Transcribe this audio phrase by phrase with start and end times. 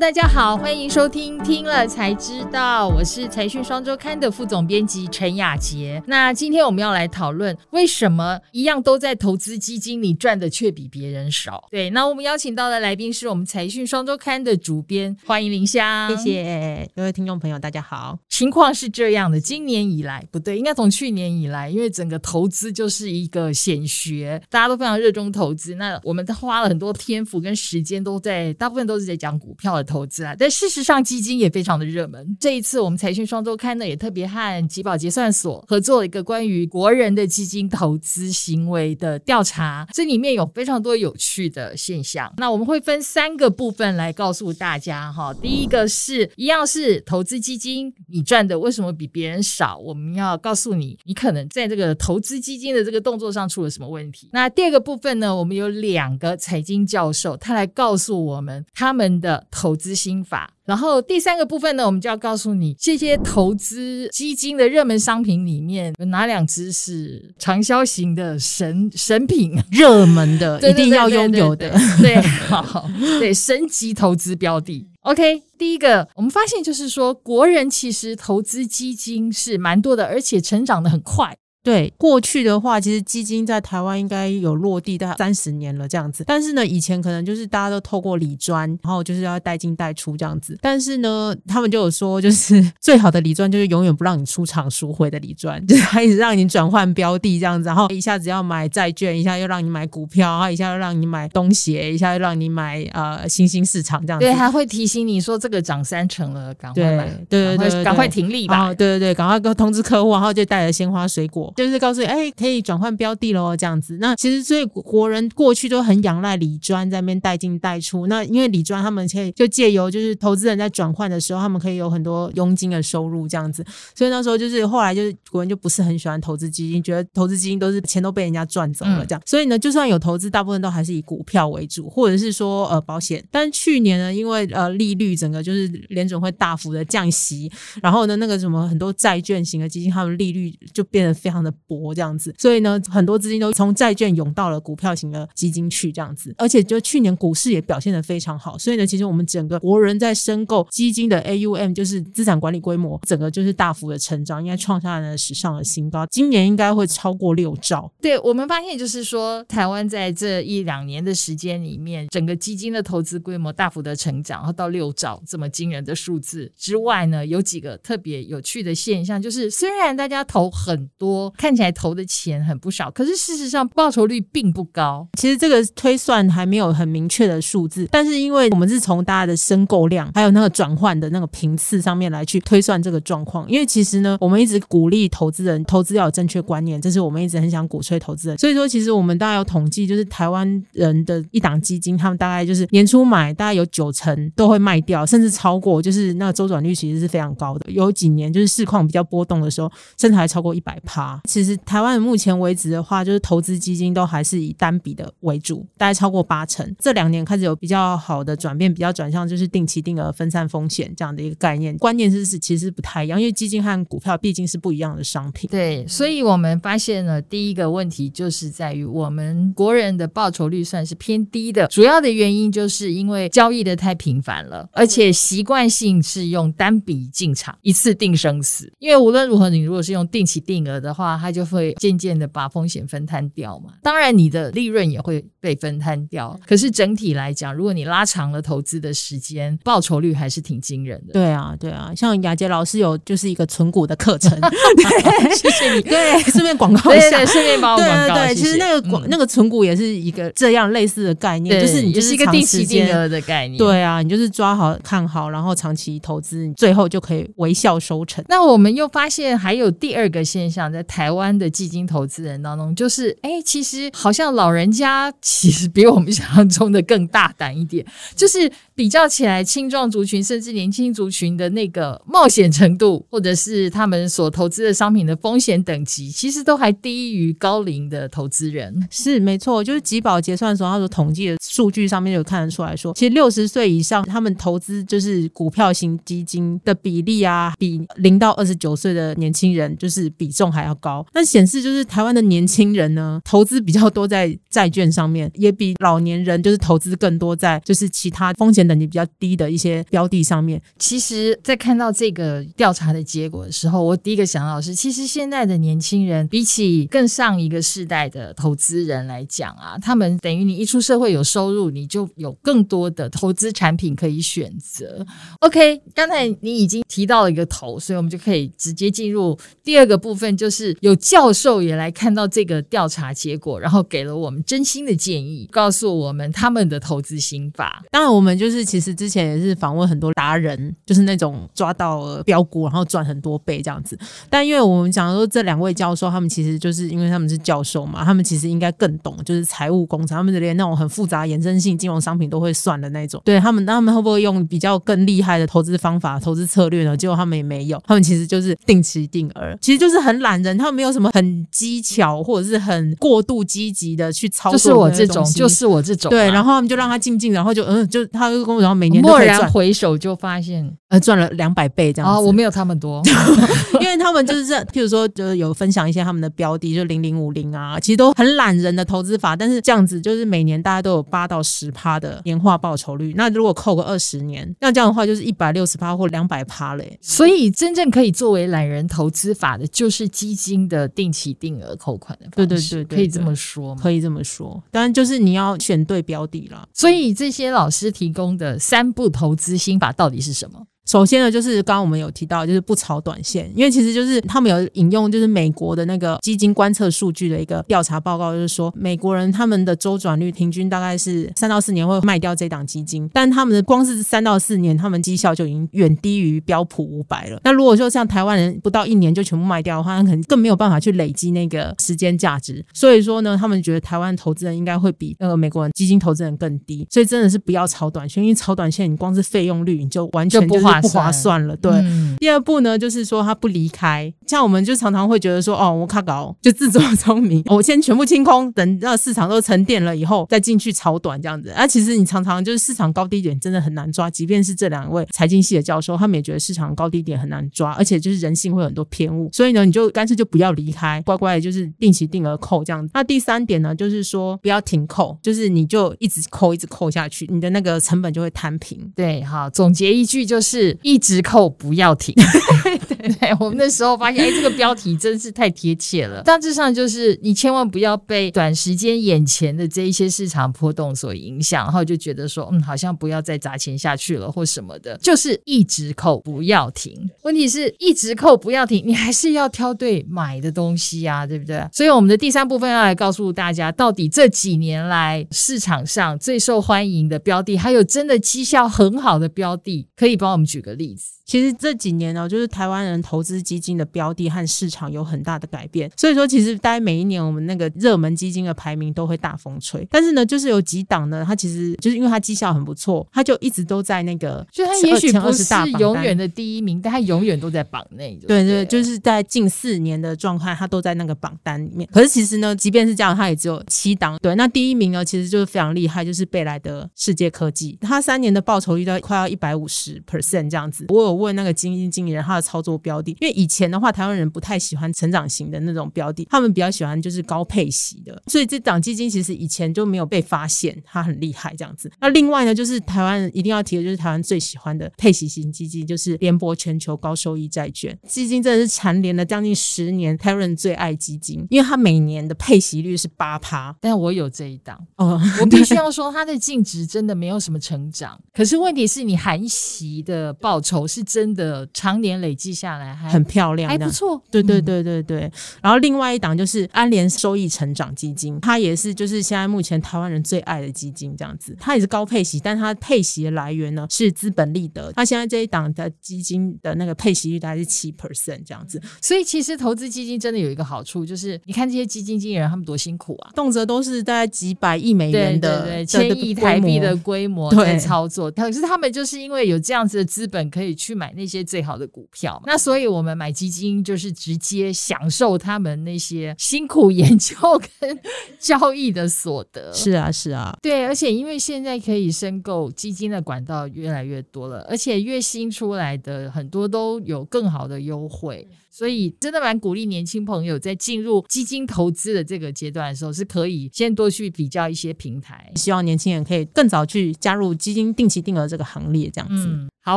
[0.00, 6.02] 大家好，欢迎收听《听了才知道》，我是财讯双周刊的副总编辑陈雅洁。
[6.06, 11.68] 那今天我们要来讨论，为什么一样都在投资基金，你赚的却比别人少？
[11.70, 16.08] 对，那我们邀请到的来宾是我们财讯双周刊的主编，欢迎林香。
[16.16, 18.18] 谢谢各位听众朋友，大家好。
[18.30, 25.74] 情况是这样的，今年以来不对，应该从去年以来，因为整个投资就是一个显学，大家都非常热衷投资。
[25.74, 29.89] 那我们花了很多篇幅跟时间，都在大部分都是在讲股票的。
[29.90, 32.36] 投资啊，但事实上基金也非常的热门。
[32.38, 42.32] 这一次我们财讯双周刊呢，也特别和集保结算所合作了一个关于国人的基金投资行为的调查，这里面有非常多有趣的现象。
[42.36, 45.34] 那我们会分三个部分来告诉大家哈。
[45.34, 49.76] 第一个是一样是投资基金，你赚的为什么比别人少？
[49.78, 54.28] 我们要告诉你，你可能在这个投资基金的这个动作上出了什么问题。
[54.32, 71.70] 那第二个部分呢，我们有两个财经教授，他来告诉我们他们的投投资心法，然后第三个部分呢，我们就要告诉你这些投资基金的热门商品里面有哪两只是长销型的神 神品，热门的 一定要拥有的，
[72.02, 74.84] 对， 好，对，神级投资标的。
[75.02, 81.36] OK，第一个我们发现就是说，国人其实投资基金是蛮多的，而且成长的很快。
[81.62, 86.24] 对，过去的话，其实基金在台湾应该有落地大概三十年了这样子。
[86.26, 90.58] 但是呢，以前可能就是大家都透过理专，然后就是要带进带出这样子。
[90.62, 104.24] 但是呢，他们就有说，就是 最好的理专就是永远不让你出场赎回的理专，就是他一直让你转换标的这样子，然后一下子要买债券，一下又让你买股票，然后一下又让你买东协，一下又让你买呃新兴市场这样子。
[104.24, 108.72] 对，还会提醒你说这个涨三成了，赶快买，对对对，对，赶快停利吧。
[108.72, 111.49] 对对对，赶快通知客户，然后就带着鲜花水果。
[111.56, 113.98] 就是告诉你，哎，可以转换标的喽，这样子。
[114.00, 118.06] 那其实所以国人过去都很仰赖理专在那边带进带出。
[118.06, 123.64] 那因为理专他们可以就借由就是投资人在转换的时候，他们可以有很多佣金的收入这样子。
[123.94, 129.20] 所以那时候就是后来就是国人就不是很喜欢投资基金，觉得投资基金都是钱都被人家赚走了这样。
[129.20, 133.24] 嗯、所以呢，就算有投资，大部分都还是以股票为主，或者是说呃保险。
[133.30, 137.50] 但是去年呢，因为呃利率整个就是联准会大幅的降息，
[137.82, 141.90] 然后呢那个什么很多债券型的基金，它们利率就变得非常的薄。
[141.92, 157.90] 这样子，所以呢，很多资金都从债券涌到了股票型的基金去，这样子，而且就去年股市也表现得非常好，所以呢，其实我们整个国人在申购基金的 AUM，就是资产管理规模，整个就是大幅的成长，应该创下了史上的新高，今年应该会超过六兆。
[158.00, 171.70] 对，我们发现就是说，台湾在这一两年的时间里面，整个基金的投资规模大幅的成长，然后到六兆这么惊人的数字之外呢，有几个特别有趣的现象，就是虽然大家投很多，看起来。
[171.72, 175.08] 投的钱很不少，可是事实上报酬率并不高。
[175.18, 183.48] 其实这个推算还没有很明确的数字，但是因为我们是从大家的申购量还有那个转换的那个频次上面来去推算这个状况。
[183.48, 188.36] 因为其实呢，我们一直鼓励投资人投资要有正确观念，这是我们一直很想鼓吹投资人。
[188.36, 197.70] 所以说，其实我们大概有统计，就是台湾人的一档基金，他们大概就是年初买，大概有九成都会卖掉，甚至超过，就是那个周转率其实是非常高的。
[197.70, 201.19] 有几年就是市况比较波动的时候，甚至还超过一百趴。
[201.24, 201.50] 其实。
[201.66, 206.74] 台湾目前为止的话，就是投资基金都还是以单笔的为主，大概超过八成。
[206.80, 211.76] 这两年开始有比较好的转变，比较转向就是定期定额分散风险这样的一个概念。
[211.78, 215.48] 观念是是其实不太一样，因为基金和股票毕竟是不一样的商品。
[215.50, 228.72] 对，所以我们发现了第一个问题就是在于我们国人的报酬率算是偏低的，主要的原因就是因为交易的太频繁了，而且习惯性是用单笔进场一次定生死。
[228.78, 231.74] 因为无论如何，你如果是用定期定额的话，它就会。
[231.80, 236.38] 渐渐的把风险分摊掉嘛，当然你的利润也会被分摊掉。
[236.46, 241.14] 可是整体来讲，如果你拉长了投资的时间，报酬率还是挺惊人的。
[241.14, 245.80] 对啊，对啊，像雅洁老师有就是一个存股的课程， 对，谢谢你。
[245.80, 248.14] 对， 顺便广告一下，顺便帮我广告。
[248.16, 253.56] 对，其实那个广、嗯、那个存股也是一个这样类似的概念，就是你就是一个定期定额的概念。
[253.56, 258.22] 对啊，你就是抓好看好，然后长期投资，你最后就可以微笑收成。
[258.28, 261.48] 那我们又发现还有第二个现象，在台台湾的。
[261.60, 267.84] 基金投资人当中，就是哎，其实好像老人家 其实比我们想象中的更大胆一点，
[268.16, 278.74] 就是比较起来，青壮族群甚至年轻族群的那个冒险程度，或者是他们所投资的商品的风险等级，其实都还低于高龄的投资人。
[278.90, 290.89] 是没错，就是集保结算的时候，他所统计的数据上面就看得出来说，其实六十岁以上他们投资就是股票型基金的比例啊，比零到二十九岁的年轻人就是比重还要高。
[290.90, 291.06] 高。
[291.14, 300.60] 那显示就是台湾的年轻人呢，投资比较多在债券上面，也比老年人就是投资更多在就是其他风险等级比较低的一些标的上面。
[300.78, 315.06] 其实，在看到这个调查的结果的时候，我第一个想到是，其实现在的年轻人比起更上一个世代的投资人来讲啊，他们等于你一出社会有收入，你就有更多的投资产品可以选择。
[315.40, 327.82] OK，刚才你已经提到了一个头，所以我们就可以直接进入第二个部分，就是有教授也来看到这个调查结果，然后给了我们真心的建议，告诉我们他们的投资心法。
[327.90, 333.98] 当然，我们就是其实之前也是访问很多达人，就是那种抓到标股然后赚很多倍这样子。
[334.28, 343.20] 但因为我们讲说这两位教授，他们其实就是因为他们是教授嘛，他们其实应该更懂，就是财务工程，他们连那种很复杂衍生性金融商品都会算的那种。
[343.24, 346.96] 对他们，他们会不会用比较更厉害的投资方法、投资策略呢？
[346.96, 354.58] 结果他们也没有，他们其实就是定期定额，其实就是很懒人，他们没有什么很技巧或者是很过度积极的去操作。
[354.58, 356.10] 就是我这种，就是我这种、啊。
[356.10, 362.18] 对，然后他们就让他静静，然后就嗯，就他就跟我，然后每年蓦然回首就发现，呃，赚了两百倍这样子。
[362.18, 363.02] 哦，我没有他们多，
[363.80, 373.14] 因为他们就是这，譬如说，就是有分享一些他们的标的，就零零五零啊，其实都很懒人的投资法，但是这样子就是每年大家都有八到十趴的年化报酬率。
[373.16, 376.98] 那如果扣个二十年，那这样的话就是一百六十趴或两百趴嘞。
[377.00, 382.36] 所以真正可以作为懒人投资法的，就是基金的定期定额扣款的方式。
[382.36, 383.80] 对对对，对，可以这么说吗？
[383.80, 384.60] 可以这么说。
[384.72, 386.68] 当然就是你要选对标的了。
[386.74, 390.66] 所以这些老师提供的三步投资心法到底是什么？
[390.86, 407.40] 首先呢，就是刚刚我们有提到，就是不炒短线，因为其实就是他们有引用，就是美国的那个基金观测数据的一个调查报告，就是说美国人他们的周转率平均大概是三到四年会卖掉这档基金，但他们的光是三到四年，他们绩效就已经远低于标普五百了。
[407.44, 412.64] 那如果说像台湾人不到一年就全部卖掉的话，那可能更没有办法去累积那个时间价值。
[412.74, 421.70] 所以说呢，他们觉得台湾投资人应该会比那个美国人基金投资人更低，所以真的是不要炒短线，因为炒短线你光是费用率你就完全就是不划算了，对。
[421.72, 431.50] 嗯、第二步呢，就是说他不离开，像我们就常常会觉得说，哦，我卡搞就自作聪明， 我先全部清空，等到市场都沉淀了以后再进去炒短这样子。
[431.56, 442.90] 而、啊、其实你常常就是市场高低点真的很难抓，即便是这两位财经系的教授，他们也觉得市场高低点很难抓，而且就是人性会有很多偏误，所以呢，你就干脆就不要离开，乖乖的就是定期定额扣这样子。
[442.94, 448.78] 那第三点呢，就是说不要停扣，就是你就一直扣，一直扣下去，你的那个成本就会摊平。
[448.94, 451.00] 对，好，总结一句就是一。
[451.00, 452.14] 直扣不要停，
[453.20, 456.22] 对，我们那时候发现，哎，这个标题真是太贴切了。
[456.22, 467.10] 大致上就是，你千万不要被短时间眼前的这一些市场波动所影响，然后就觉得说，嗯，好像不要再砸钱下去了或什么的，就是一直扣不要停。
[467.22, 471.66] 问题是一直扣不要停，你还是要挑对买的东西啊，对不对？
[471.72, 481.19] 所以我们的第三部分要来告诉大家，到底这几年来市场上最受欢迎的标的，还有真的绩效很好的标的，可以帮我们举个例子。
[481.30, 489.86] 其实这几年呢，就是台湾人投资基金的标的和市场有很大的改变，所以说其实大概每一年我们那个热门基金的排名都会大风吹。
[489.92, 495.44] 但是呢，就是有几档呢，它其实就是因为它绩效很不错，它就一直都在那个，就它也许不是
[495.78, 498.18] 永远的第一名，但它永远都在榜内。
[498.26, 501.88] 对对，就是在近四年的状态，它都在那个榜单里面。
[501.92, 504.18] 可是其实呢，即便是这样，它也只有七档。
[504.20, 510.86] 对，那第一名呢，其实就是非常厉害，就是贝莱德世界科技，它三年的报酬率都快要一百五十 percent 这样子。
[510.88, 511.19] 我有。
[511.20, 521.90] 问那个基金经理人他的操作标的，因为以前的话，台湾人不太喜欢成长型的那种标的，他们比较喜欢就是高配息的，所以这档基金其实以前就没有被发现，它很厉害这样子。
[522.00, 533.76] 那另外呢，就是台湾一定要提的就是台湾最喜欢的配息型基金，就是联博全球高收益债券基金，真的是蝉联了将近十年台湾人最爱基金，因为它每年的配息率是八趴。
[533.80, 541.00] 但我有这一档哦，我必须要说它的净值真的没有什么成长，可是问题是你含息的报酬是。
[541.10, 544.22] 真的常年累计下来还很漂亮，还不错。
[544.30, 545.22] 对对对对对。
[545.22, 551.56] 嗯、然后另外一档就是安联收益成长基金，它也是就是现在目前台湾人最爱的基金，这样子。
[551.58, 554.92] 它也是高配息，但它配息的来源呢是资本利得。
[554.92, 558.80] 它现在这一档的基金的那个配息率大概是七 percent 这样子。
[559.02, 568.30] 所以其实投资基金真的有一个好处，就是你看这些基金经理人他们多辛苦啊，动辄都是大概几百亿美元的，对对对，千亿台币的规模在操作。
[568.30, 570.89] 可是他们就是因为有这样子的资本可以去。
[570.90, 572.42] 去买那些最好的股票。
[572.44, 577.36] 那所以我们买基金就是直接享受他们那些辛苦研究
[577.78, 577.98] 跟
[578.40, 579.72] 交易的所得。
[579.72, 588.48] 是啊，是啊，对，而且因为现在可以申购基金的管道越来越多了，而且越新出来的很多都有更好的优惠。
[588.72, 595.52] 所以真的蛮鼓励年轻朋友在进入基金投资的这个阶段的时候，是可以先多去比较一些平台。
[595.56, 599.44] 希望年轻人可以更早去加入基金定期定额这个行列，这样子。
[599.48, 599.96] 嗯，好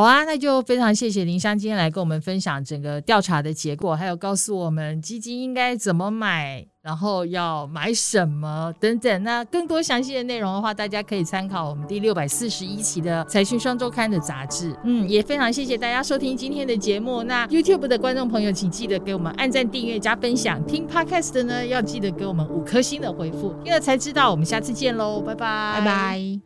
[0.00, 6.66] 啊，那就非常谢谢林香今天来跟我们分享整个调查的结果，还有告诉我们基金应该怎么买。
[6.84, 14.76] 然后要买什么等等，那更多详细的内容的话，大家可以参考我们第六百四十一期的《财讯双周刊》的杂志。
[14.84, 17.22] 嗯，也非常谢谢大家收听今天的节目。
[17.22, 20.62] 那 YouTube 的观众朋友，请记得给我们按赞、订阅、加分享。
[20.66, 23.54] 听 Podcast 的呢，要记得给我们五颗星的回复。
[23.64, 26.40] 听了才知道，我们下次见喽，拜拜，拜拜。